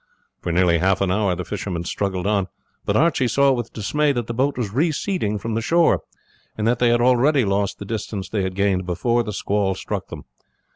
For 0.41 0.51
nearly 0.51 0.79
half 0.79 0.99
an 1.01 1.11
hour 1.11 1.35
the 1.35 1.45
fishermen 1.45 1.83
struggled 1.83 2.25
on, 2.25 2.47
but 2.85 2.97
Archie 2.97 3.27
saw 3.27 3.51
with 3.51 3.71
dismay 3.71 4.11
that 4.13 4.25
the 4.25 4.33
boat 4.33 4.57
was 4.57 4.71
receding 4.73 5.37
from 5.37 5.53
the 5.53 5.61
shore, 5.61 6.01
and 6.57 6.65
that 6.67 6.79
they 6.79 6.89
had 6.89 7.01
already 7.01 7.45
lost 7.45 7.77
the 7.77 7.85
distance 7.85 8.27
they 8.27 8.41
had 8.41 8.55
gained 8.55 8.87
before 8.87 9.21
the 9.21 9.31
squall 9.31 9.75
struck 9.75 10.07
them. 10.07 10.23